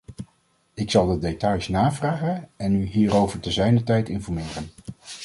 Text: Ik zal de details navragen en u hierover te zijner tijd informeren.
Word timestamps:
Ik 0.73 0.91
zal 0.91 1.07
de 1.07 1.17
details 1.19 1.67
navragen 1.67 2.49
en 2.55 2.75
u 2.75 2.85
hierover 2.85 3.39
te 3.39 3.51
zijner 3.51 3.83
tijd 3.83 4.09
informeren. 4.09 4.69